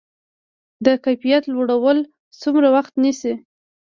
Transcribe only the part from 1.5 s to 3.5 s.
لوړول څومره وخت نیسي؟